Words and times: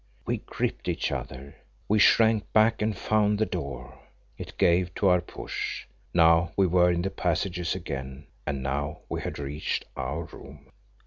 We 0.25 0.37
gripped 0.37 0.87
each 0.89 1.11
other. 1.11 1.57
We 1.87 1.99
shrank 1.99 2.51
back 2.53 2.81
and 2.81 2.97
found 2.97 3.37
the 3.37 3.45
door. 3.45 3.99
It 4.35 4.57
gave 4.57 4.91
to 4.95 5.09
our 5.09 5.21
push. 5.21 5.85
Now 6.11 6.53
we 6.57 6.65
were 6.65 6.89
in 6.91 7.03
the 7.03 7.11
passages 7.11 7.75
again, 7.75 8.25
and 8.47 8.63
now 8.63 9.01
we 9.09 9.21
had 9.21 9.37
reached 9.37 9.85
our 9.95 10.23
room. 10.23 10.71